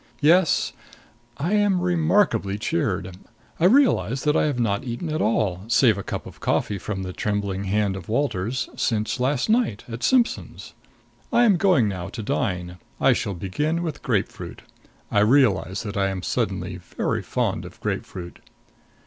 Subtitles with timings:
[0.21, 0.73] Yes
[1.37, 3.15] I am remarkably cheered.
[3.59, 7.03] I realize that I have not eaten at all save a cup of coffee from
[7.03, 10.73] the trembling hand of Walters since last night, at Simpson's.
[11.31, 12.79] I am going now to dine.
[12.99, 14.63] I shall begin with grapefruit.
[15.11, 18.39] I realize that I am suddenly very fond of grapefruit.